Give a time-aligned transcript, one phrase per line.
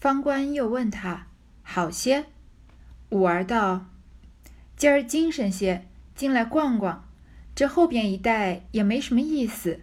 [0.00, 1.26] 方官又问他
[1.62, 2.26] ：“好些？”
[3.10, 3.86] 五儿道
[4.76, 7.04] ：“今儿精神些，进来逛逛。
[7.54, 9.80] 这后边一带也没什么意思，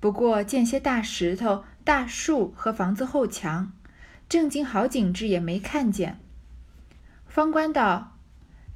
[0.00, 3.72] 不过见些大石头、大树和房子后墙，
[4.26, 6.18] 正经好景致也没看见。”
[7.28, 8.16] 方官道：“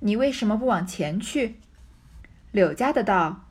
[0.00, 1.56] 你为什么不往前去？”
[2.52, 3.48] 柳家的道：“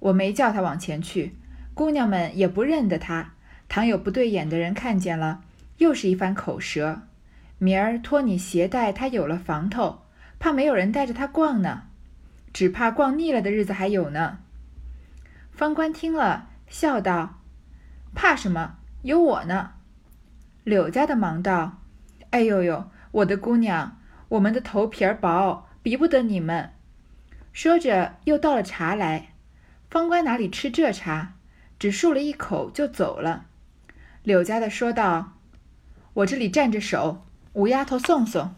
[0.00, 1.36] 我没叫他往前去，
[1.74, 3.34] 姑娘们也不认得他。
[3.68, 5.42] 倘有不对眼的人看见了，
[5.82, 7.02] 又是一番口舌。
[7.58, 10.02] 明儿托你携带他，有了房头，
[10.38, 11.82] 怕没有人带着他逛呢，
[12.52, 14.38] 只怕逛腻了的日子还有呢。”
[15.52, 17.40] 方官听了，笑道
[18.14, 18.76] ：“怕什么？
[19.02, 19.72] 有我呢。”
[20.64, 21.82] 柳家的忙道
[22.30, 26.70] ：“哎呦呦，我的姑娘，我们的头皮儿薄，比不得你们。”
[27.52, 29.32] 说着，又倒了茶来。
[29.90, 31.34] 方官哪里吃这茶，
[31.78, 33.46] 只漱了一口就走了。
[34.22, 35.34] 柳家的说道
[36.14, 38.54] ：“我这里站着手，五丫头送送。”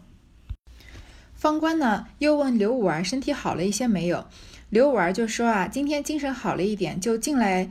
[1.35, 4.25] 方官呢，又问刘五儿身体好了一些没有。
[4.69, 7.69] 刘五儿就说：“啊，今天精神好了一点，就进来。”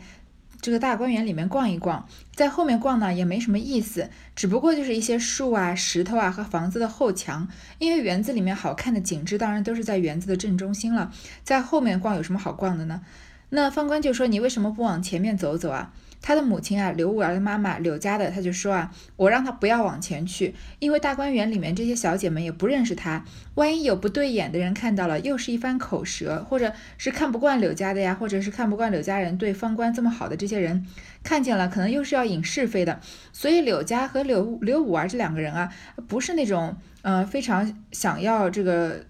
[0.62, 7.46] 这个大观园里面逛一逛，在后面逛呢也没什么意思，只不过就是一些树啊、石头啊和房子的后墙。
[7.78, 13.02] 因为园子里面好看的景致当然都是在园子的正中心了，在后面逛有什么好逛的呢？
[13.50, 15.92] 那方官就说：“你为什么不往前面走走啊？”
[16.24, 23.22] 他的母亲啊，刘五儿的妈妈柳家的，他就说啊，我让他不要往前去，因为大观园里面这些小姐们也不认识他，
[23.56, 30.86] 万一有不对眼的人看到了，又是一番口舌，或者是看不惯柳家的呀，或者是看不惯柳家人对方官这么好的这些人，
[31.22, 32.98] 看见了，可能又是要引是非的。
[33.30, 35.70] 所以柳家和柳柳五儿这两个人啊，
[36.08, 39.04] 不是那种呃非常想要这个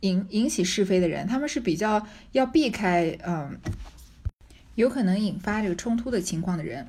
[0.00, 3.58] 引引起是非的人，他们是比较要避开嗯。
[4.76, 6.86] 有可能引发这个冲突的情况的人，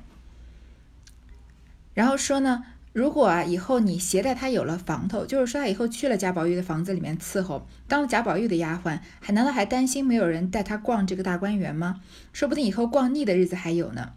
[1.94, 12.00] 然后说呢，如果啊以后你携带他有了房头，就是说他以后去了贾宝玉的房子里面伺候，当了贾宝玉的丫鬟，还难道还担心没有人带他逛这个大观园吗？
[12.32, 14.12] 说不定以后逛腻的日子还有呢。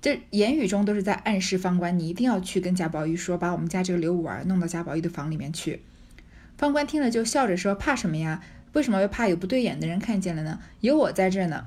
[0.00, 5.82] 这言语中都是在暗示方官，你一定要去跟贾宝玉说，把我们家这个刘五儿弄到贾宝玉的房里面去。
[6.56, 8.42] 方官听了就笑着说：“怕什么呀？
[8.74, 10.60] 为什么又怕有不对眼的人看见了呢？
[10.80, 11.66] 有我在这呢。”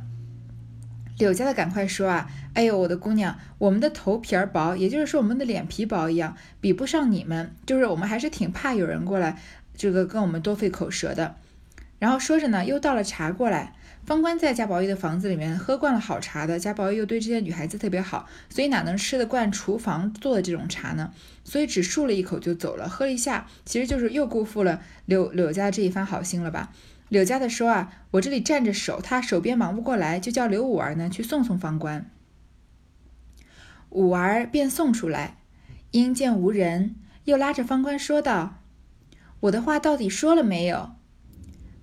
[1.18, 2.30] 柳家的赶快说啊！
[2.54, 7.56] 哎呦，我的姑娘，我们的头皮儿薄，也就是说我们的脸皮薄一样，比不上你们。
[7.66, 9.40] 就是我们还是挺怕有人过来，
[9.76, 11.36] 这个跟我们多费口舌的。
[11.98, 13.74] 然后说着呢，又倒了茶过来。
[14.06, 21.12] 方官在贾宝玉的房子里面喝惯了好茶的，贾宝玉又对这些女孩子特别好，所以哪能吃得惯厨房做的这种茶呢？
[21.44, 26.72] 所以只漱了一口就走了，喝了一下，其实就是又辜负了柳柳家这一番好心了吧。
[27.10, 32.10] 柳家的说啊，我这里站着手，他手边忙不过来，就叫刘五儿呢去送送方官。
[33.90, 35.38] 五儿便送出来，
[35.92, 38.62] 因见无人，又拉着方官说道
[39.42, 40.92] ：“我的话到底说了没有？”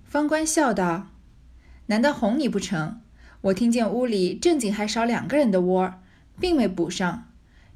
[0.05, 1.07] 方官笑道
[1.87, 3.01] ：“难道哄你不成？
[3.41, 5.93] 我听见屋里正经还少两个人的窝，
[6.39, 7.31] 并没补上，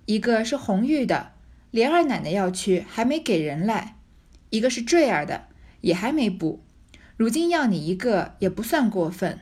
[0.06, 1.32] 一个是红玉的，
[1.72, 3.96] 连二奶奶要去，还没给人来；
[4.52, 5.48] 一个是坠儿的，
[5.82, 6.64] 也还没补。”
[7.20, 9.42] 如今要你一个也不算过分。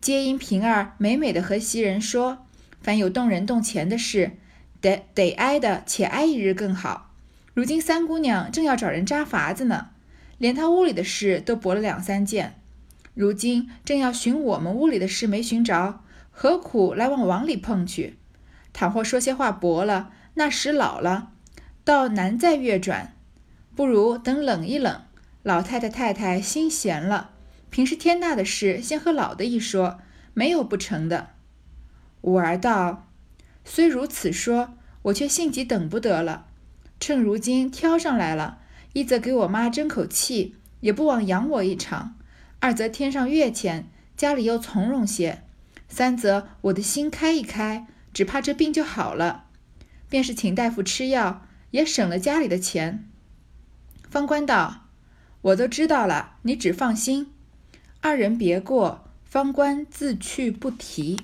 [0.00, 2.46] 皆因平儿美美的和袭人说，
[2.80, 4.38] 凡有动人动钱的事，
[4.80, 7.12] 得得挨的，且挨一日更好。
[7.54, 9.88] 如今三姑娘正要找人扎法子呢，
[10.38, 12.60] 连她屋里的事都驳了两三件。
[13.14, 18.16] 如今正要寻我们屋里的事没寻着，何苦来往往里碰去？
[18.72, 21.32] 倘或说些话驳了，那时老了，
[21.82, 23.16] 倒难再越转。
[23.74, 25.02] 不如等冷一冷。
[25.44, 27.30] 老太太太太心闲了，
[27.70, 30.00] 平时天大的事，先和老的一说，
[30.34, 31.30] 没有不成的。
[32.22, 33.08] 五儿道
[33.64, 36.46] ：“虽如此说，我却性急等不得了。
[36.98, 38.58] 趁如今挑上来了，
[38.92, 42.16] 一则给我妈争口气，也不枉养我一场；
[42.58, 45.44] 二则添上月钱，家里又从容些；
[45.88, 49.44] 三则我的心开一开，只怕这病就好了。
[50.08, 53.08] 便是请大夫吃药，也省了家里的钱。”
[54.10, 54.87] 方官道。
[55.48, 57.32] 我都知道了，你只放心。
[58.02, 61.18] 二人别过，方官自去不提。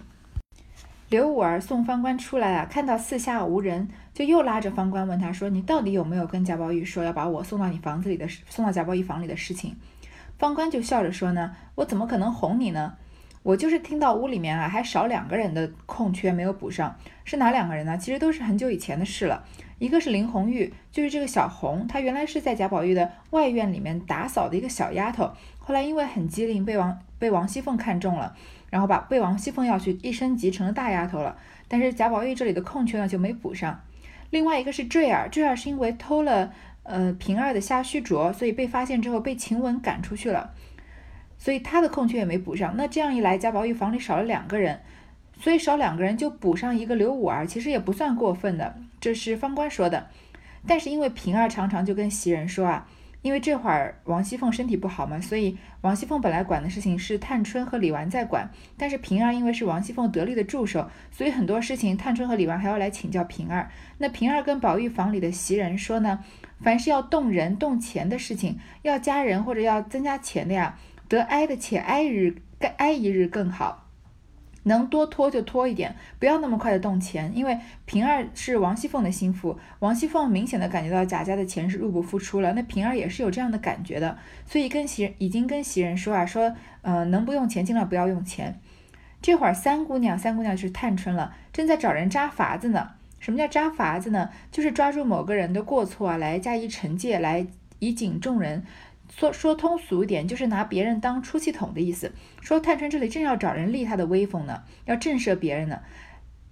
[1.11, 9.77] 刘五儿送方官出来啊，看到四下无人，就又拉着方官问他说：“你到底有没有跟贾宝玉说要把我送到你房子里的送到贾宝玉房里的事情？”
[10.39, 12.95] 方官就笑着说：“呢，我怎么可能哄你呢？
[13.43, 17.99] 我就是听到屋里面啊还少两个人的空缺没有补上，是哪两个人呢？
[17.99, 19.45] 其实都是很久以前的事了。”
[19.85, 28.35] 一个是林红玉，就是这个小红，她原来是在贾宝玉的外院里面打扫的一个小丫头，后来因为很机灵，被王被王熙凤看中了，
[28.71, 31.37] 然后把被王熙凤要去一升级成了大丫头了。
[31.69, 33.79] 但是贾宝玉这里的空缺呢就没补上。
[34.31, 36.51] 另外一个是坠儿，坠儿是因为偷了
[36.85, 40.53] 呃平儿的虾须镯，所以被发现之后被晴雯赶出去了，
[41.37, 42.75] 所以她的空缺也没补上。
[42.79, 44.81] 那这样一来，贾宝玉房里少了两个人，
[45.39, 48.75] 所以少两个人就补上一个刘五儿，其实也不算过分的。
[49.05, 50.09] 这是方官说的。
[50.67, 52.89] 但是因为平儿常常就跟袭人说啊。
[53.21, 58.51] 因为这会儿王熙凤身体不好嘛，所以王熙凤本来管的事情是探春和李纨在管。
[58.77, 63.71] 但是平儿因为是王熙凤得力的助手，所以很多事情探春和李纨还要来请教平儿。
[63.97, 66.23] 那平儿跟宝玉房里的袭人说呢，
[66.61, 70.79] 凡是要动人动钱的事情，要加人或者要增加钱的呀，
[71.09, 73.84] 得挨的且挨日，该挨一日更好。
[74.65, 88.61] 能多拖就拖一点，不要那么快的动钱，因为平儿是王熙凤的心腹，王熙凤明显的感觉到贾家的钱是入不敷出了，那平儿也是有这样的感觉的，所以跟袭人已经跟袭人说啊，说呃能不用钱尽量不要用钱。
[89.23, 92.91] 这会儿三姑娘，三姑娘就是探春了，正在找人扎法子呢。
[93.19, 94.29] 什么叫扎法子呢？
[94.53, 97.47] 就是抓住某个人的过错啊，来加以惩戒，来
[97.79, 98.63] 以警众人。
[99.17, 102.13] 说说通俗一点，就是拿别人当出气筒的意思。
[102.41, 105.81] 说探春这里正要找人立他的威风呢，要震慑别人呢，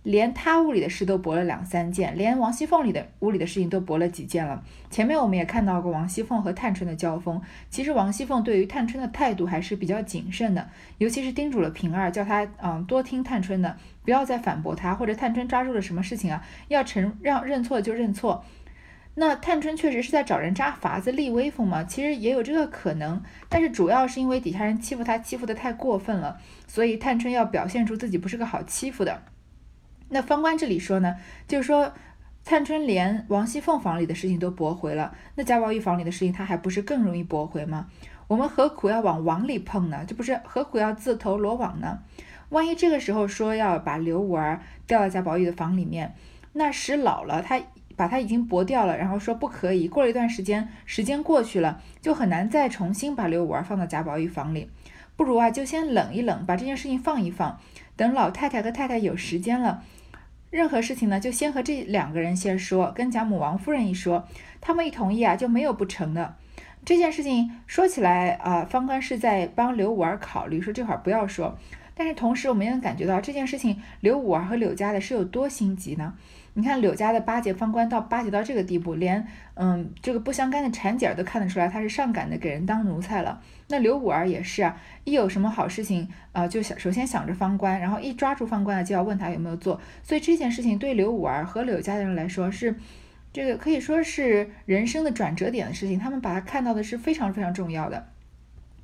[0.05, 4.62] 连他屋里的事都驳了两三件，连王熙凤里的屋里的事情都驳了几件了。
[4.91, 18.44] 前面我们也看到过王熙凤和探春的交锋，其实王熙凤对于探春的态度还是比较谨慎的，尤其是叮嘱了平儿，叫他嗯多听探春的，不要再反驳她，或者探春抓住了什么事情啊，要承让认错就认错。
[19.14, 21.85] 那探春确实是在找人扎法子立威风嘛？
[21.85, 29.23] 其实也有这个可能，但是主要是因为底下人欺负她，欺负的太过分了，所以探春要表现出自己不是个好欺负的。
[30.09, 31.17] 那方官这里说呢，
[31.47, 31.93] 就是说
[32.43, 37.88] 探春连王熙凤房里的事情都驳回了，那贾宝玉房里的事情，他还不是更容易驳回吗？
[38.29, 40.06] 我们何苦要往网里碰呢？
[40.08, 41.99] 这不是何苦要自投罗网呢？
[42.49, 46.15] 万一这个时候说要把刘五儿调到贾宝玉的房里面，
[46.55, 47.61] 那时老了他。
[47.97, 49.89] 把它已经驳掉了，然后说不可以。
[49.89, 54.71] 过了一段时间，时间过去了，就很难再重新把刘五儿放到贾宝玉房里。
[55.17, 57.61] 不如啊，就先冷一冷，把这件事情放一放。
[57.97, 59.85] 等老太太和太太有时间了，
[60.50, 64.27] 任何事情呢，就先和这两个人先说，跟贾母、王夫人一说，
[64.61, 66.37] 他们一同意啊，就没有不成的。
[66.85, 71.56] 这件事情说起来啊，方官是在帮刘五儿考虑，说这会儿不要说。
[71.94, 76.15] 但是同时，我们也能感觉到这件事情，刘五儿和柳家的是有多心急呢？
[76.55, 83.41] 你看柳家的巴结方官到巴结到这个地步，连嗯这个不相干的产姐儿都看得出来他是上赶的给人当奴才了。
[83.69, 89.81] 那刘五儿也是啊，一有什么好事情啊，就想首先想着方官，然后一抓住方官了就要问他有没有做。
[90.03, 92.77] 所以这件事情对刘五儿和柳家的人来说是
[93.33, 98.09] 这个可以说是人生的转折点的事情，他们把它看到的是非常非常重要的。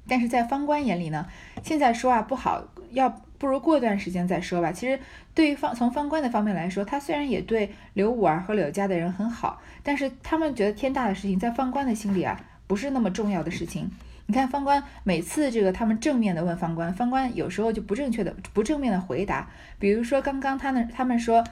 [0.09, 1.26] 但是在方官眼里呢，
[1.62, 4.70] 现在说啊不好，要不如过段时间再说吧。
[4.73, 4.99] 其实
[5.35, 13.90] 对于方从方官的方面来说，他虽然也对刘五儿和柳家的人很好，但是他们觉得天大的事情在方官的心里啊不是那么重要的事情。
[14.26, 19.49] 你看方官每次这个他们正面的问方官，方官有时候就不正确的不正面的回答。
[19.79, 21.43] 比如说刚刚他们他们说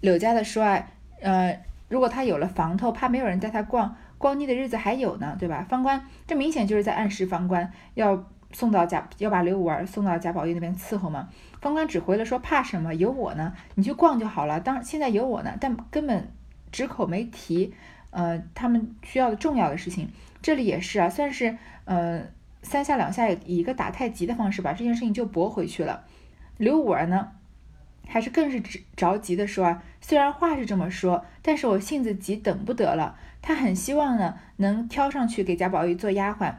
[0.00, 0.86] 柳家的说啊，
[1.20, 1.58] 呃，
[1.88, 3.96] 如果他有了房头，怕没有人带他逛。
[4.18, 5.66] 光腻的日子还有呢，对吧？
[5.68, 11.28] 方官这明显就是在暗示方官要送到贾，要把刘五儿送到贾宝玉那边伺候嘛。
[11.60, 14.58] 方官只回了说怕什么，有我呢，你去逛就好了。
[14.58, 16.32] 当现在有我呢，但根本
[16.72, 17.74] 只口没提，
[18.08, 20.08] 呃，他们需要的重要的事情。
[20.40, 22.22] 这里也是啊，算是呃
[22.62, 26.04] 三下两下以一个打太极的方式把这件事情就驳回去了。
[26.56, 27.32] 刘五儿呢？
[28.08, 28.62] 还是更是
[28.96, 33.16] 着急的说啊，虽然话是这么说，但是我性子急，等不得了。
[33.42, 36.54] 他很希望呢，能挑上去给贾宝玉做丫鬟，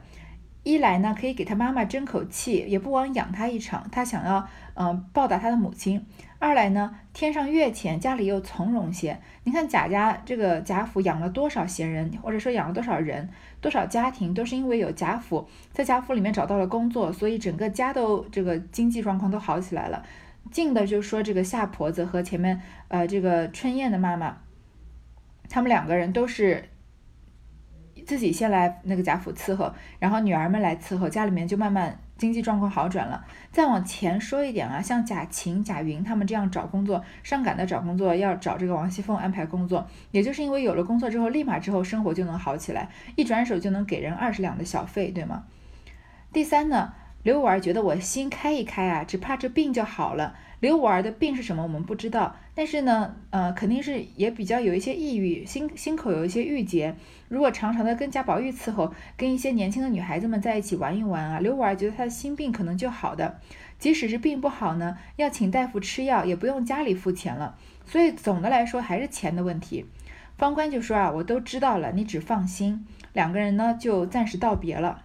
[0.68, 3.88] 一来呢可以给他妈妈争口气，也不枉养他一场。
[3.90, 6.02] 他想要嗯报答他的母亲；
[6.40, 9.18] 二来呢添上月钱，家里又从容些。
[9.46, 13.30] 你看贾家这个贾府养了多少闲人，或者说养了多少人，
[13.62, 20.04] 多少家庭，都是因为有贾府在贾府里面找到了工作，所以整个家都这个经济状况都好起来了。
[20.52, 24.36] 近的就说这个夏婆子和前面呃这个春燕的妈妈，
[25.50, 26.66] 他们两个人都是
[28.08, 33.26] 自己先来那个贾府伺候，然后女儿们来伺候，家里面就慢慢经济状况好转了。
[33.52, 42.88] 再往前说一点啊，像贾晴、贾云他们这样找工作上赶的找工作，要找这个王熙凤安排工作，也就是因为有了工作之后，立马之后生活就能好起来，
[43.18, 45.44] 一转手就能给人二十两的小费，对吗？
[46.32, 46.94] 第三呢？
[47.24, 50.36] 刘五儿觉得我心开一开啊，只怕这病就好了。
[50.60, 56.96] 刘五儿的病是什么，我们不知道，但是呢，呃，肯定是也比较有一些抑郁，心心口有一些郁结。
[57.28, 63.40] 如果常常的跟贾宝玉伺候，跟一些年轻的女孩子们在一起玩一玩啊，刘五儿觉得他的心病可能就好的。
[63.78, 67.56] 即使是病不好呢，要请大夫吃药，也不用家里付钱了。
[67.86, 69.86] 所以总的来说还是钱的问题。
[70.38, 72.88] 方官就说啊，我都知道了，你只放心。
[73.14, 75.04] 两个人呢就暂时道别了。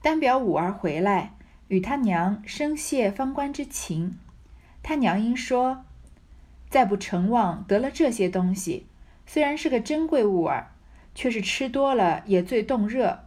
[0.00, 1.34] 单表五儿回来，
[1.72, 4.18] 与他娘深谢方官之情。
[4.82, 5.86] 他娘因说，
[6.68, 8.84] 再不成望得了这些东西，
[9.26, 10.72] 虽然是个珍贵物儿，
[11.14, 13.20] 却是吃多了也最动热，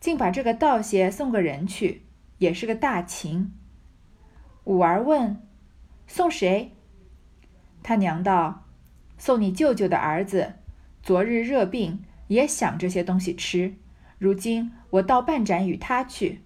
[0.00, 2.00] 竟把这个道谢送个人去，
[2.38, 3.52] 也是个大情。
[4.64, 5.46] 五儿问
[6.08, 6.72] ：“送谁？”
[7.84, 8.64] 他娘道
[9.18, 10.54] ：“送你舅舅的儿子，
[11.02, 13.74] 昨日热病，也想这些东西吃。
[14.18, 16.40] 如今我到半盏与他去。”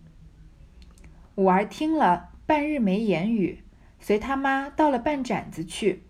[1.36, 3.62] 五儿听了半日没言语，
[4.00, 6.04] 随他妈倒了半盏子去，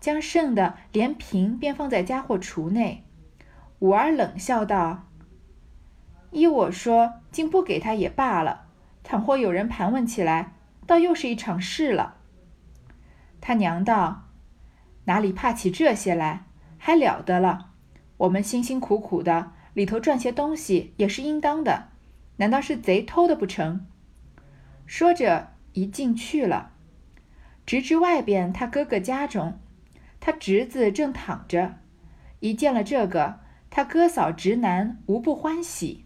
[0.00, 3.04] 将剩的连瓶便放在家伙橱内。
[3.78, 5.08] 五儿冷笑道
[6.32, 8.66] ：“依我说，竟不给他也罢了。
[9.04, 10.54] 倘或有人盘问起来。”
[10.86, 12.16] 倒又是一场事了。
[13.40, 14.24] 他娘道
[15.06, 16.44] ：“哪里怕起这些来？
[16.76, 17.70] 还了得了！
[18.18, 21.88] 我们辛辛苦苦的里头赚些东西也是应当的，
[22.36, 23.86] 难道是贼偷的不成？”
[24.96, 26.70] 说着一进去了。
[27.66, 29.58] 直至外边他哥哥家中，
[30.20, 31.80] 他侄子正躺着，
[32.38, 36.04] 一见了这个，他哥嫂侄男无不欢喜，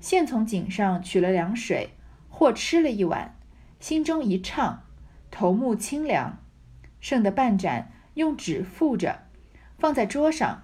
[0.00, 1.90] 现从井上取了凉水，
[2.30, 3.36] 或吃了一碗。
[3.78, 4.84] 心中一畅，
[5.30, 6.38] 头目清凉，
[7.00, 9.24] 剩的半盏用纸覆着，
[9.76, 10.62] 放在桌上。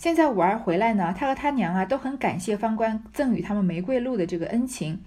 [0.00, 4.98] 现在五儿回来呢，他和他娘啊都很感谢方官赠予他们玫瑰露的这个恩情。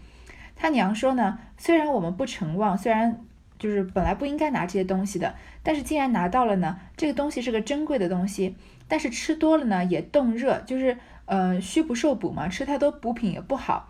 [0.55, 3.25] 他娘说呢，虽然我们不成望，虽然
[3.57, 5.33] 就是本来不应该拿这些东西的，
[5.63, 8.55] 但是既然拿到了呢，这个东西是个珍贵的东西，
[8.87, 10.95] 但是吃多了呢也冻热，就是
[11.25, 13.89] 呃虚不受补嘛，吃太多补品也不好。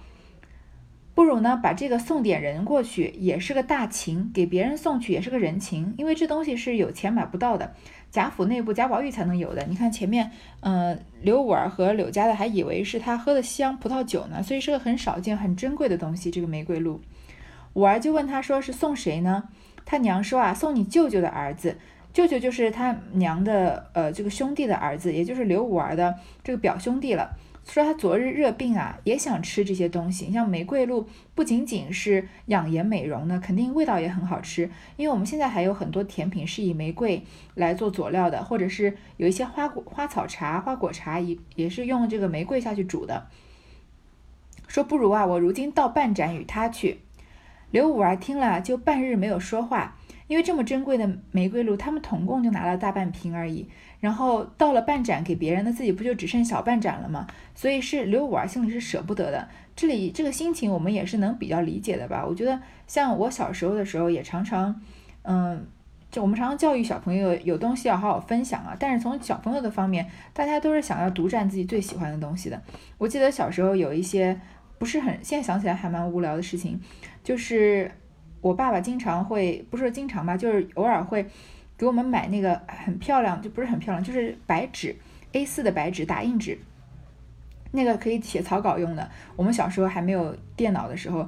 [1.14, 7.76] 不如呢，把这个送点人过去，也是个大情；给别人送去也是个人情，因为这东西是有钱买不到的，
[8.14, 9.66] 贾府内部贾宝玉才能有的。
[9.68, 10.30] 你看前面，
[10.60, 16.30] 嗯，刘五儿和柳家的还以为是他喝的香葡萄酒呢，所以是个很少见、很珍贵的东西。
[16.30, 17.02] 这个玫瑰露，
[17.74, 19.46] 五儿就问他说是送谁呢？
[19.84, 21.76] 他娘说啊，送你舅舅的儿子，
[22.14, 27.36] 舅舅就是他娘的呃这个兄弟的儿子，也就是刘五儿的这个表兄弟了。
[27.66, 30.26] 说他昨日热病啊，也想吃这些东西。
[30.26, 34.70] 你像玫瑰露不仅仅是养颜美容呢，肯定味道也很好吃。
[34.98, 37.24] 因为我们现在还有很多甜品是以玫瑰
[37.56, 43.28] 来做佐料的，或者是有一些花果花草茶、花果茶也也是用这个玫瑰下去煮的。
[44.68, 47.00] 说不如啊，我如今倒半盏与他去。
[47.72, 49.98] 刘五儿听了就半日没有说话。
[50.34, 57.28] 因为这么珍贵的玫瑰露，他们统共就拿了大半瓶而已，然后倒了半盏给别人，那自己不就只剩小半盏了吗？
[57.54, 59.48] 所以是刘五儿心里是舍不得的。
[59.76, 62.26] 这里这个心情我们也是能比较理解的吧？
[62.28, 64.82] 我觉得像我小时候的时候也常常，
[65.22, 65.68] 嗯，
[66.10, 68.76] 就我们常常教育小朋友有东西要好好分享啊。
[68.80, 72.60] 但是从小朋友的方面，大家都是想要独占自己最喜欢的东西的。
[72.98, 74.42] 我记得小时候有一些
[74.80, 76.82] 不是很，现在想起来还蛮无聊的事情，
[77.24, 77.92] 就是。
[78.44, 81.26] 我爸爸经常会，不是经常吧，就是偶尔会
[81.78, 84.94] 给我们买那个很漂亮，就不是很漂亮，就是白纸
[85.32, 86.60] A4 的白纸打印纸，
[87.72, 89.10] 那个可以写草稿用的。
[89.38, 91.26] 我们小时候还没有电脑的时候，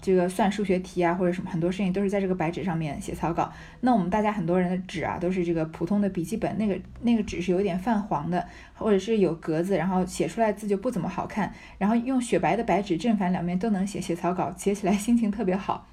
[0.00, 3.52] 这个算数学题啊或者什么很多事情都是在这个白纸上面写草稿。
[3.80, 11.52] 那我们大家很多人的纸啊都是这个普通的笔记本，那个那个纸是有点泛黄的，或者是有格子，然后写出来字就不怎么好看。
[11.78, 15.88] 然后用雪白的白纸正反两面都能写写草稿，写起来心情特别好。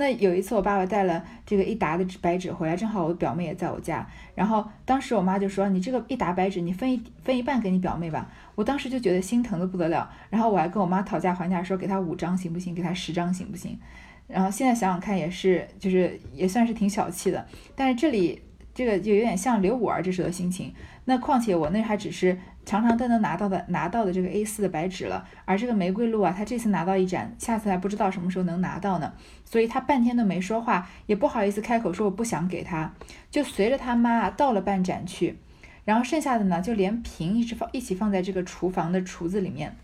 [0.00, 4.08] 那有一次，我爸爸带了这个一沓的纸白纸回来，正好我表妹也在我家。
[4.34, 8.26] 然后当时我妈就说：“你这个一沓白纸，你分一分一半给你表妹吧。”
[8.56, 10.10] 我当时就觉得心疼的不得了。
[10.30, 12.74] 然后我还跟我妈讨价还价，说给她五张行不行？
[12.74, 13.78] 给她十张行不行？
[14.26, 17.46] 然后现在想想看，也是就是也算是挺小气的。
[17.76, 18.40] 但是这里
[18.74, 20.72] 这个就有点像刘五儿这时候的心情。
[21.04, 22.38] 那况且我那还只是。
[22.66, 29.14] 常常都能拿到的拿到的这个 A4 的白纸了，而这个玫瑰露啊，他这次拿到一盏，下次还不知道什么时候能拿到呢。
[29.46, 32.92] 所以他半天都没说话，也不好意思开口说我不想给他，
[33.30, 35.38] 就随着他妈倒了半盏去，
[35.84, 39.74] 然后剩下的呢，就连瓶一直放一起放在这个厨房的橱子里面。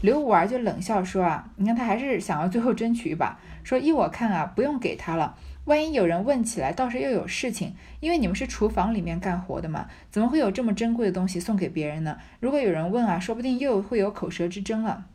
[0.00, 5.36] 刘五儿就冷笑说啊，你看他还是想要最后争取一把， 说依我看啊，不用给他了。
[5.64, 12.18] 万一有人问起来，到时又有事情，因为你们是厨房里面干活的嘛，怎么会有这么珍贵的东西送给别人呢？
[12.40, 15.06] 如果有人问啊，说不定又会有口舌之争了。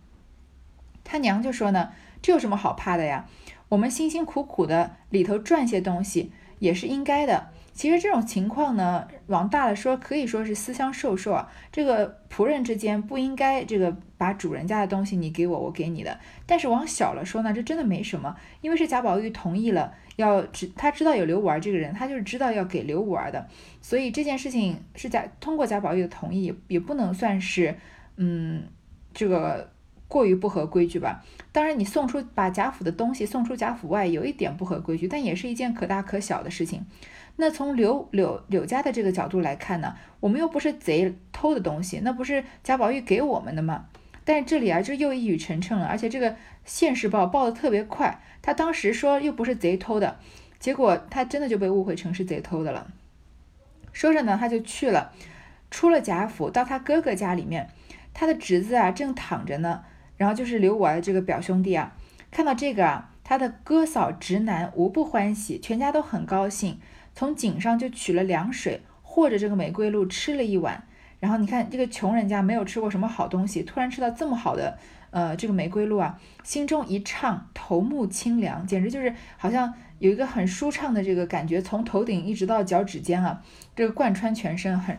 [1.04, 3.26] 他娘就说呢，这有什么好怕的呀？
[3.70, 11.50] 我们辛辛苦苦的里头赚些东西也是应该的，其实这种情况呢，往大了说，可以说是私相授受啊。
[11.72, 16.20] 这个仆人之间不应该这个把主人家的东西你给我，我给你的。
[16.46, 23.48] 但是往小了说呢，这真的没什么，因为是贾宝玉同意了，要知他知道有刘五儿这个人，他就是知道要给刘五儿的，
[23.82, 27.76] 所以这件事情是贾通过贾宝玉的同意，也不能算是
[28.18, 28.66] 嗯
[29.16, 29.72] 这个
[30.08, 31.26] 过于不合规矩吧。
[31.52, 36.86] 当然，你送出把贾府的东西送出贾府外，有一点不合规矩，但也是一件可大可小的事情。
[37.36, 43.86] 那从柳柳柳家的这个角度来看呢，我们又不是贼偷的东西，那不是贾宝玉给我们的吗？
[44.24, 50.20] 但是这里啊，就又一语成谶了，而且这个现世报报的特别快，他当时说又不是贼偷的，
[50.60, 52.88] 结果他真的就被误会成是贼偷的了。
[53.92, 55.12] 说着呢，他就去了，
[55.70, 57.70] 出了贾府，到他哥哥家里面，
[58.14, 59.84] 他的侄子啊正躺着呢，
[60.16, 61.96] 然后就是刘五儿的这个表兄弟啊，
[62.32, 66.80] 看到这个啊，他的哥嫂侄男无不欢喜，全家都很高兴。
[67.14, 70.84] 从井上就取了凉水，和着这个玫瑰露吃了一碗。
[71.20, 74.78] 然后你看，这个穷人家没有吃过什么好东西，突然吃到这么好的，
[75.12, 83.42] 呃，这个玫瑰露啊，心中一畅，头目清凉，简直就是好像有一个很舒畅的这个感觉，从头顶一直到脚趾尖啊，
[83.74, 84.98] 这个贯穿全身，很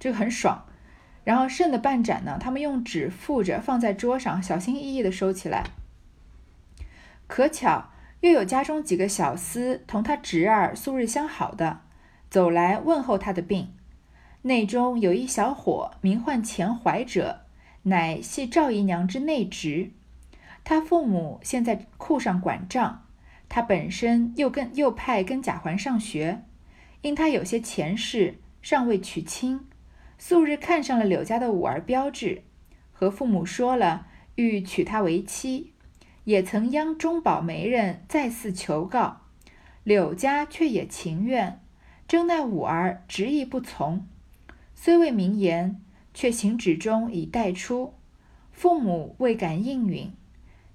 [0.00, 0.64] 这个很爽。
[1.24, 5.64] 然后剩的半盏呢，他们用纸覆着，放在桌上，小心翼翼地收起来。
[7.26, 7.90] 可巧。
[8.20, 11.80] 又有家中几个小厮同他侄儿素日相好的，
[12.30, 13.74] 走来问候他的病。
[14.42, 17.42] 内中有一小伙名唤钱怀者，
[17.82, 19.90] 乃系赵姨娘之内侄。
[20.64, 23.06] 他父母现在库上管账，
[23.48, 26.42] 他本身又跟又派跟贾环上学，
[27.02, 29.60] 因他有些钱事，尚未娶亲，
[30.18, 32.42] 素日看上了柳家的五儿标志，
[32.92, 35.72] 和父母说了，欲娶她为妻。
[36.26, 39.20] 也曾央中保媒人再次求告，
[39.84, 41.60] 柳家却也情愿，
[42.08, 44.04] 争奈五儿执意不从，
[44.74, 45.80] 虽未明言，
[46.12, 47.94] 却行旨中已带出，
[48.50, 50.12] 父母未敢应允。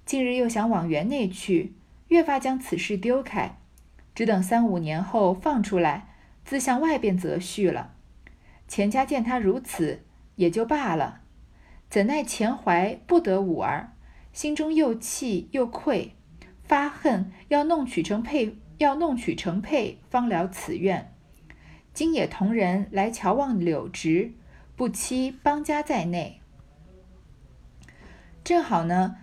[0.05, 1.73] 近日又想往园内去，
[2.07, 3.57] 越发将此事丢开，
[4.15, 6.15] 只等三五年后放出来，
[6.45, 7.93] 自向外边择婿了。
[8.69, 10.05] 钱家见他如此，
[10.37, 11.19] 也就罢了，
[11.89, 13.91] 怎奈钱怀不得五儿。
[14.33, 16.15] 心中又气又愧，
[16.63, 21.13] 发恨要弄取成配，要弄取成配，方了此愿。
[21.93, 24.31] 今也同人来瞧望柳直，
[24.77, 26.39] 不期邦家在内。
[28.43, 29.17] 正好呢，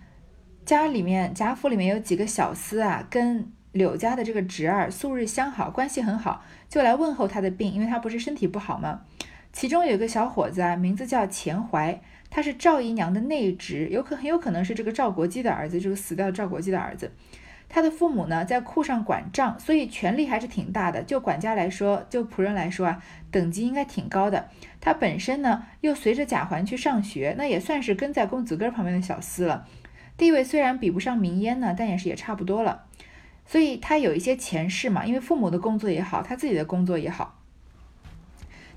[0.63, 9.01] 家里面贾府里面有几个小厮啊，跟柳家的这个侄儿素日相好，关系很好，就来问候他的病，因为他不是身体不好吗？
[9.51, 11.99] 其中有个小伙子啊，名字叫钱怀。
[12.29, 17.11] 他是赵姨娘的内侄，有可很有可能是这个赵国基的儿子，这个死掉的赵国基的儿子。
[17.71, 21.03] 他的父母呢，在库上管账，所以权力还是挺大的。
[21.03, 24.49] 就管家来说，就仆人来说啊，等级应该挺高的。
[24.81, 29.67] 他本身呢，又随着贾环去上学，那也算是跟在公子哥旁边的小厮了。
[30.17, 32.85] 地位虽然比不上明烟呢，但也是也差不多了。
[33.45, 37.38] 所以他有一些前世嘛，因为父母的工作也好，他自己的工作也好。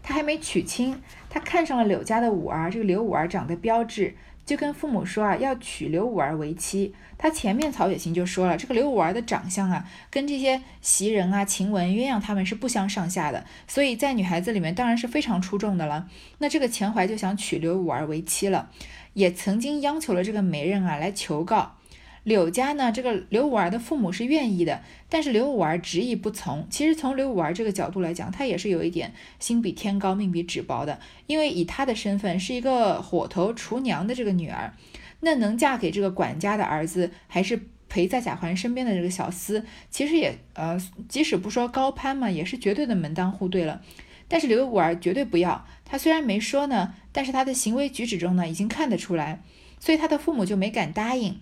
[0.03, 6.95] 他还没娶亲，他看上了柳家的五儿，这个刘五儿长得标致，就跟父母说啊，要娶刘五儿为妻。
[7.17, 16.09] 他前面曹雪芹就说了，这个刘五儿的长相啊，跟这些袭人啊、晴雯、鸳鸯他们是不相上下的，所以在女孩子里面当然是非常出众的了。
[16.39, 18.71] 那这个钱怀就想娶刘五儿为妻了，
[19.13, 21.77] 也曾经央求了这个媒人啊来求告。
[22.25, 26.67] 柳家呢，这个刘五儿的父母是愿意的，但是刘五儿执意不从。
[26.71, 31.01] 其实从刘五儿这个角度来讲，他也是有一点心比天高，命比纸薄的。
[31.27, 34.73] 因为以他的身份是一个火头厨娘的这个女儿，
[35.21, 43.83] 那能嫁给这个管家的儿子，还是陪在贾环身边的这个小厮，其实也呃，即使不说高攀嘛，也是绝对的门当户对了。
[44.29, 49.43] 但是刘五儿绝对不要，他虽然没说呢，但是他的行为举止中呢，已经看得出来，
[49.81, 51.41] 所以他的父母就没敢答应。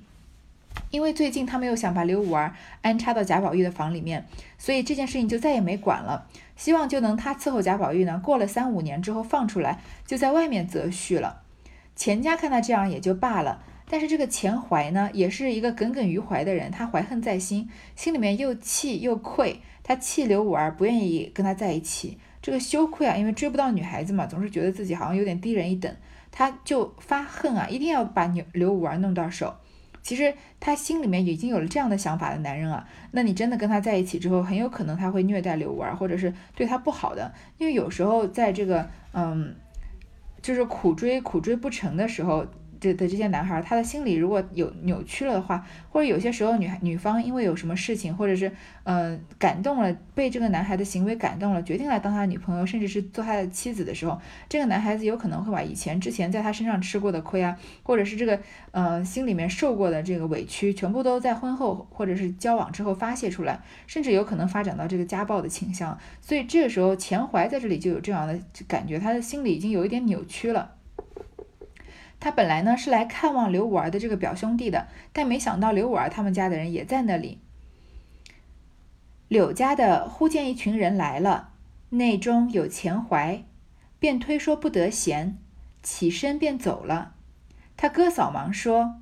[0.91, 4.27] 因为最近他们又想把刘五儿安插到贾宝玉的房里面，
[4.59, 6.27] 所以这件事情就再也没管了。
[6.57, 11.43] 希望就能他伺候贾宝玉呢，过了三五年之后放出来，就在外面择婿了。
[11.95, 19.61] 钱家看他这样也就罢了，但是这个钱怀呢，也是一个耿耿于怀的人，他怀恨在心，心里面又气又愧。
[19.83, 25.95] 他气刘五儿不愿意跟他在一起，这个羞愧啊，因为追不到女孩子嘛，总是觉得自己好像有点低人一等，
[26.31, 29.57] 他就发恨啊，一定要把刘刘五儿弄到手。
[30.03, 37.33] 其实他心里面已经有了这样的想法的男人啊，那你真的跟他在一起之后，很有可能他会虐待刘五儿，或者是对他不好的。
[37.59, 39.55] 因为有时候在这个嗯，
[40.41, 42.47] 就是苦追苦追不成的时候，
[42.81, 48.51] 这的这些男孩，他的心理如果有扭曲了的话，或者有些时候女女方因为有什么事情，或者是
[48.85, 58.41] 嗯感动了，被这个男孩的行为感动了，决定来当他女朋友，甚至是做他的妻子的时候，这个男孩子有可能会把以前之前在他身上吃过的亏啊，或者是这个
[58.71, 65.99] 呃心里面受过的这个委屈，全部都在婚后或者是交往之后发泄出来，甚至有可能发展到这个家暴的倾向。
[66.21, 70.77] 所以这个时候钱怀在这里就有这样的感觉，他的心里已经有一点扭曲了。
[72.21, 77.41] 他本来呢是来看望刘五儿的这个表兄弟的，但没想到刘五儿他们家的人也在那里。
[79.27, 81.53] 柳家的忽见一群人来了，
[81.91, 83.43] 内中有钱怀，
[83.99, 85.39] 便推说不得闲，
[85.83, 87.15] 起身便走了。
[87.77, 89.01] 他哥嫂忙说：“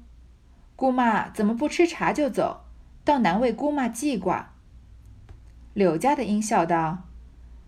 [0.76, 2.66] 姑妈怎么不吃茶就走？
[3.04, 4.52] 倒难为姑妈记挂。”
[5.74, 7.04] 柳家的应笑道：“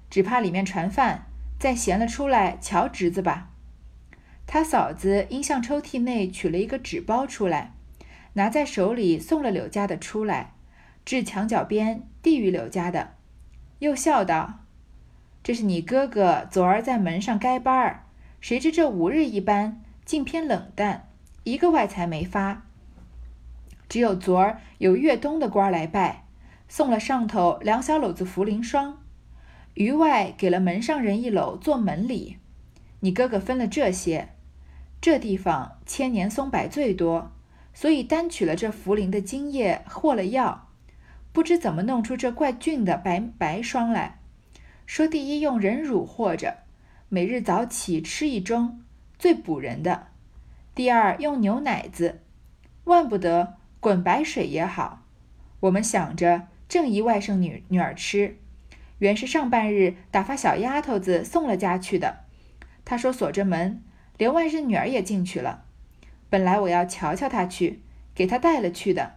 [0.08, 1.26] 只怕里面传饭，
[1.58, 3.49] 再闲了出来瞧侄子吧。”
[4.52, 7.72] 他嫂子因向抽屉内取了一个纸包出来，
[8.32, 10.54] 拿在手里送了柳家的出来，
[11.04, 13.12] 至墙角边递与柳家的，
[13.78, 14.64] 又笑道
[15.44, 18.06] ：“这是你哥哥昨儿在门上该班儿，
[18.40, 21.08] 谁知这五日一班竟偏冷淡，
[21.44, 22.66] 一个外财没发。
[23.88, 26.24] 只有昨儿有越东的官来拜，
[26.68, 29.00] 送了上头两小篓子茯苓霜，
[29.74, 32.38] 余外给了门上人一篓做门礼。
[32.98, 34.30] 你哥哥分了这些。”
[35.00, 37.32] 这地方千年松柏最多，
[37.72, 40.68] 所以单取了这茯苓的茎叶和了药，
[41.32, 44.18] 不知怎么弄出这怪俊的白白霜来。
[44.84, 46.58] 说第一用人乳和着，
[47.08, 48.72] 每日早起吃一盅，
[49.18, 50.08] 最补人的；
[50.74, 52.20] 第二用牛奶子，
[52.84, 55.06] 万不得滚白水也好。
[55.60, 58.36] 我们想着正宜外甥女女儿吃，
[58.98, 62.24] 原是上半日打发小丫头子送了家去的。
[62.84, 63.82] 她说锁着门。
[64.20, 65.64] 连外甥女儿也进去了。
[66.28, 67.80] 本来我要瞧瞧她去，
[68.14, 69.14] 给她带了去的。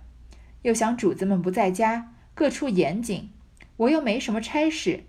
[0.62, 3.30] 又想主子们不在家，各处严谨，
[3.76, 5.04] 我又没什么差事，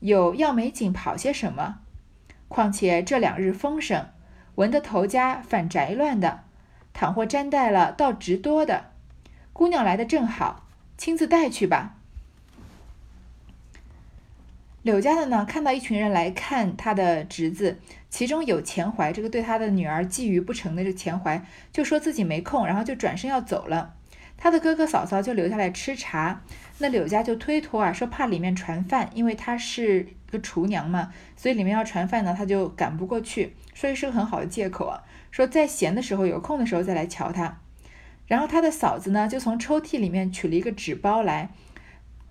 [0.00, 1.80] 有要美景跑些什么？
[2.48, 4.08] 况且这两日风声，
[4.54, 6.44] 闻得头家反宅乱的，
[6.94, 8.92] 倘或沾带了，倒直多的。
[9.52, 10.64] 姑娘来的正好，
[10.96, 11.97] 亲自带去吧。
[14.82, 17.78] 柳家的呢，看到一群人来看他的侄子。
[18.08, 23.94] 其中有钱怀，这个对他的女儿觊觎不成的这钱怀，就说自己没空，然后就转身要走了。
[24.38, 26.40] 他的哥哥嫂嫂就留下来吃茶。
[26.78, 35.02] 那柳家就推脱啊，说怕里面传饭，因为他是个厨娘嘛，所以里面要传饭呢，他就赶不过去，所以是个很好的借口啊。
[35.30, 37.58] 说在闲的时候，有空的时候再来瞧他。
[38.26, 41.50] 然后他的嫂子呢，就从抽屉里面取了一个纸包来，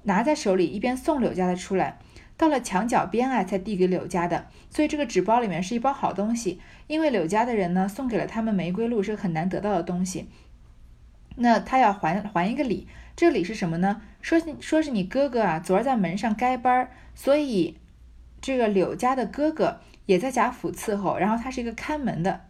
[0.03, 1.99] 拿在手里，一边送柳家的出来。
[2.37, 6.61] 到了墙角边啊，才递给柳家的，所以这个纸包里面是一包好东西。
[6.85, 10.29] 因为柳家的人呢，送给了他们玫瑰露，是个很难得到的东西。
[11.35, 14.01] 那他要还还一个礼，这礼是什么呢？
[14.21, 17.77] 说是说是你哥哥啊，昨儿在门上该班儿，所以
[18.39, 22.41] 这个柳家的哥哥也在贾府伺候，然后他是一个看门的。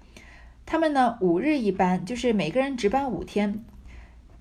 [0.66, 3.64] 他们呢五日一班，就是每个人值班五天。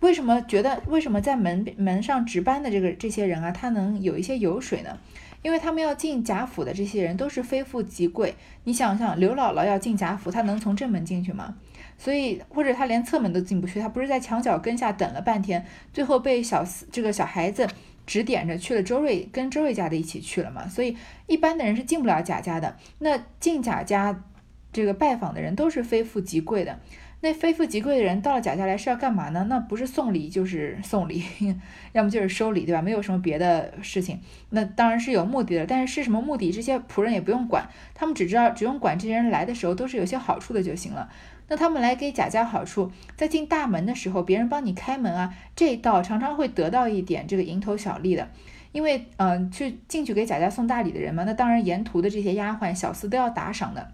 [0.01, 4.99] 为什么觉得为什么在门门上值班的这个这些人啊，他能有一些油水呢？
[5.47, 11.55] 因为他们要进贾府的这些人都是非富即贵，你想想，刘姥姥要进贾府，她能从正门进去吗？
[11.97, 17.69] 所以或者她连侧门都进不去，她不是在墙角跟下等了半天，最后被小四这个小孩子
[18.05, 20.67] 指点着去了周瑞，跟周瑞家的一起去了嘛。
[20.67, 20.97] 所以
[21.29, 22.77] 一般的人是进不了贾家的。
[22.99, 24.25] 那进贾家
[24.73, 26.81] 这个拜访的人都是非富即贵的。
[27.27, 29.45] 那非富即贵的人到了贾家来是要干嘛呢？
[29.49, 31.25] 那不是送礼就是送礼，
[31.91, 32.81] 要么就是收礼，对吧？
[32.81, 34.21] 没有什么别的事情。
[34.51, 36.53] 那当然是有目的的，但是是什么目的？
[36.53, 41.09] 这些仆人也不用管，他们只知道只用管这些人来的时候都是有些好处的就行了。
[41.49, 48.29] 那他们来给贾家好处，在进大门的时候，别人帮你开门啊，这一道常常会得到一点这个蝇头小利的，
[48.71, 53.91] 因为嗯，去进去给贾家送大礼的人嘛，那当然沿途的这些丫鬟小厮都要打赏的。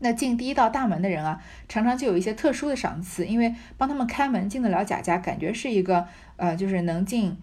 [0.00, 7.36] 那进第一道大门的人啊，常常就有一些特殊的赏赐，因为帮他们开门进得了贾家，感觉是一个呃，就是能进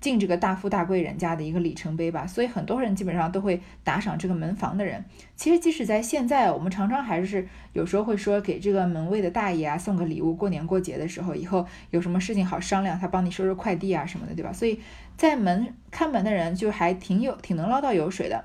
[0.00, 2.24] 进这个大富大贵人家的一个里程碑吧。
[2.26, 5.04] 所以很多人基本上都会打赏这个门房的人。
[5.34, 14.52] 其实即使在现在，我们常常还是有时候会说给这个门卫的大爷啊送个礼物，过年过节的时候，以后有什么事情好商量，他帮你收收快递啊什么的，对吧？
[14.52, 14.80] 所以
[15.16, 18.44] 在门看门的人就还挺有挺能捞到油水的。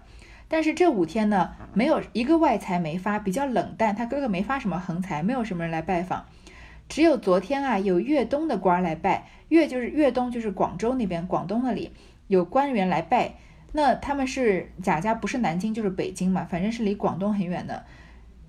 [0.52, 3.96] 但是这五天呢，没有一个外财没发，比较冷淡。
[3.96, 6.26] 他哥哥没发什么横财，没有什么人来拜访。
[6.90, 11.94] 只有昨天啊，有粤东的官来拜，粤就是粤东，就是广州那边，广东那里
[12.28, 13.36] 有官员来拜。
[13.72, 17.86] 那他们是贾家，不是南京就是北京嘛，反正是离广东很远的。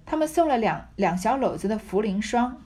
[0.05, 2.61] 他们送了两两小篓子的茯苓霜。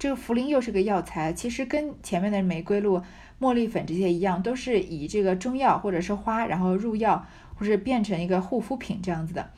[0.00, 3.02] 这个茯苓又是个药材，其实跟前面的玫瑰露、
[3.38, 7.24] 茉莉粉这些一样，都是以这个中药或者是花，然后入药
[7.60, 9.50] 或是变成一个护肤品这样子的。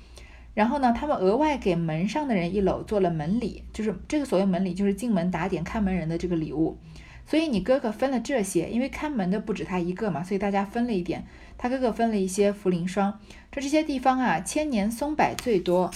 [0.54, 6.76] 然后呢，他们额外给门上的人一篓做了门礼，就是这个所谓门礼，就是进门打点看门人的这个礼物。
[7.24, 11.24] 所以你哥哥分了这些，因为看门的不止他一个嘛，所以大家分了一点。
[11.56, 13.20] 他哥哥分了一些茯苓霜，
[13.52, 15.90] 这这些地方啊，千年松柏最多。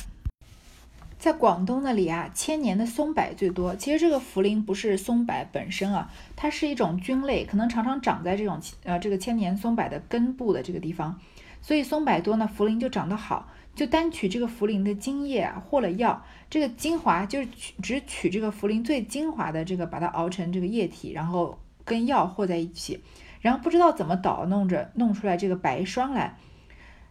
[1.18, 3.74] 在广东那里啊，千年的松柏最多。
[3.74, 11.18] 其实这个茯苓不是松柏本身啊，它是一种菌类，可能常常长在这种呃这个千年松柏的根部的这个地方。
[11.60, 13.48] 所以松柏多呢，茯苓就长得好。
[13.74, 23.02] 就单取这个茯苓的精液啊，和了药，这个精华就是取只取这个茯苓最精华的这个，把它熬成这个液体，然后跟药和在一起，
[23.42, 26.38] 然后不知道怎么捣弄着弄出来这个白霜来。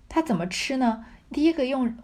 [0.09, 1.05] 它怎么吃呢？
[1.31, 1.95] 第一个用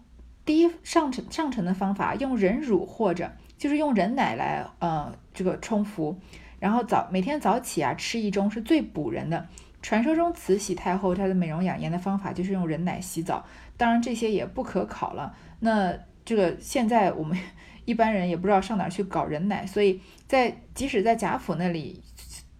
[0.44, 6.20] 第一上乘上乘的方法，用人乳或者就是用人奶来呃这个冲服，
[6.60, 9.48] 然后早每天早起啊吃一盅是最补人的。
[9.82, 13.44] 传说中慈禧太后她的美容养颜的方法就是用人奶洗澡。
[13.76, 15.34] 当然这些也不可考了。
[15.60, 15.92] 那
[16.24, 17.36] 这个现在我们
[17.84, 22.00] 一般人也不知道上哪去搞人奶，所以在即使在贾府那里，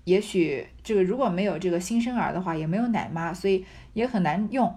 [0.03, 4.75] 也许这个如果没有这个新生儿的话，也没有奶妈，所以也很难用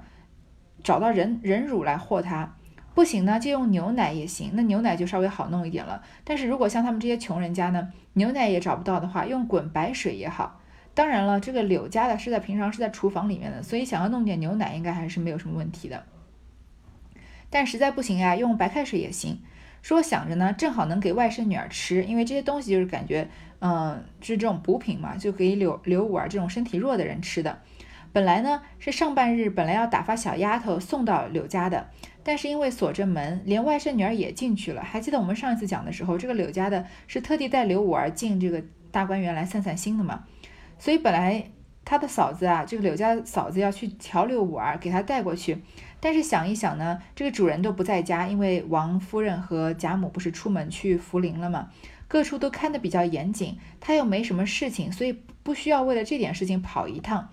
[0.84, 2.56] 找到人人乳来和它。
[2.94, 4.52] 不行呢，就用牛奶也行。
[4.54, 6.04] 那牛奶就稍微好弄一点了。
[6.24, 10.62] 但是如果像他们这些穷人家呢，牛奶也找不到的话，用滚白水也好。
[10.96, 16.04] 当然了，这个柳家的是在平常是在厨房里面的，所以想要弄点牛奶，应该还是没有什么问题的。
[17.50, 19.40] 但实在不行呀，用白开水也行。
[19.82, 23.28] 说想着呢，正好能给外甥女儿吃，因为这些东西就是感觉，
[23.60, 27.60] 嗯，是这种补品嘛，就给柳柳五儿这种身体弱的人吃的。
[28.12, 31.90] 本来呢是上半日本来要打发小丫头送到柳家的，
[32.24, 34.82] 但是因为锁着门，连外甥女儿也进去了。
[34.82, 40.24] 还记得我们上一次讲的时候，这个柳家的是特地带柳五儿进这个大观园来散散心的嘛，
[40.78, 41.52] 所以本来
[41.84, 45.64] 他的嫂子啊，这个柳家嫂子要去调柳五儿，给他带过去。
[46.00, 51.70] 但是想一想呢，这个主人都不在家，因为王夫人和贾母不是出门去扶灵了吗？
[52.08, 57.30] 各处都看得比较严谨，他又没什么事情，所以不需要为了这点事情跑一趟。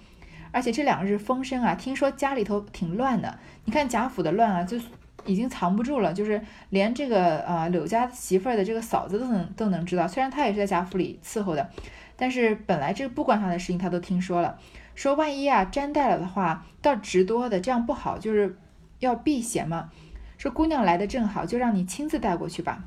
[0.51, 3.39] 而且这两日风声啊，听说家里头挺乱的。
[3.65, 4.79] 你看贾府的乱啊，就
[5.27, 10.09] 已经藏不住了，就是连这个呃柳家媳妇儿的这个嫂子都能都能知道。
[10.09, 11.71] 虽然她也是在贾府里伺候的，
[12.17, 14.59] 但是本来这个不关他的事情，他都听说了。
[14.95, 18.59] 说万一啊沾带了的话，倒直多的，这样不好，就是。
[19.03, 19.91] 要避嫌嘛？
[20.39, 22.85] 说姑娘来的正好，就让你亲自带过去吧。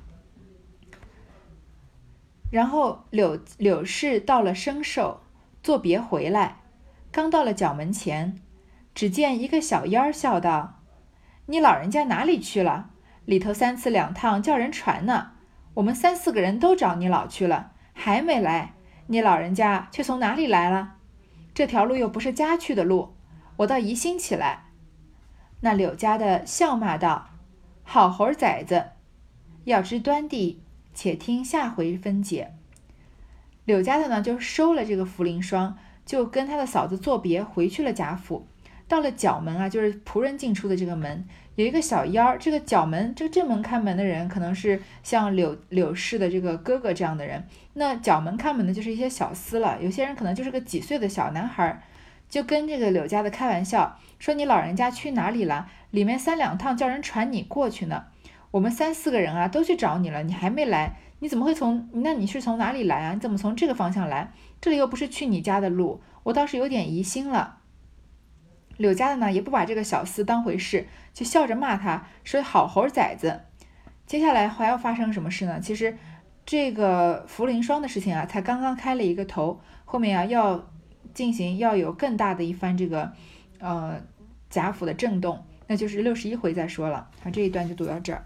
[2.50, 5.20] 然后柳柳氏到了生寿，
[5.62, 6.60] 作别回来，
[7.12, 8.40] 刚到了角门前，
[8.94, 10.84] 只见一个小烟儿笑道
[11.48, 12.92] ：“你老人家哪里去了？
[13.26, 15.32] 里头三次两趟叫人传呢。
[15.74, 18.75] 我们三四个人都找你老去了，还没来。
[19.08, 20.96] 你老人家却从哪里来了？
[21.54, 23.16] 这条路又不是家去的路，
[23.58, 24.66] 我倒疑心起来。”
[25.62, 27.30] 那柳家的笑骂道
[27.84, 28.92] ：“好猴崽子！
[29.64, 30.62] 要知端地，
[30.94, 32.54] 且听下回分解。”
[33.66, 38.48] 柳家的呢，就收了这个茯苓霜，就跟他的嫂子作别，回去了贾府。
[38.88, 42.38] 到了角门啊，就是仆人进出的这个门，有一个小烟儿。
[42.38, 47.44] 这个角门，这个正门看门的人，可能是像柳柳氏的这个哥哥这样的人。
[47.74, 49.78] 那角门看门的，就是一些小厮了。
[49.82, 51.82] 有些人可能就是个几岁的小男孩。
[52.28, 55.70] 就跟这个柳家的开玩笑说：“你老人家去哪里了？
[55.92, 58.06] 里面三两趟叫人传你过去呢。
[58.50, 60.98] 我们三四个人啊，都去找你了，你还没来。
[61.20, 61.88] 你怎么会从？
[61.94, 63.14] 那你是从哪里来啊？
[63.14, 64.32] 你怎么从这个方向来？
[64.60, 67.60] 这里又不是去你家的路，我倒是有点疑心了。”
[68.78, 73.42] 柳家的呢，也不把这个小厮当回事，就笑着骂他说：“好猴崽子！”
[74.06, 75.60] 接下来还要发生什么事呢？
[75.60, 75.98] 其实
[76.46, 80.68] 这个茯苓霜的事情啊，才刚刚开了一个头，后面啊要。
[81.14, 83.14] 进行要有更大的一番这个，
[83.60, 84.02] 呃，
[84.50, 87.10] 贾府的震动，那就是六十一回再说了。
[87.24, 88.26] 好，这一段就读到这儿。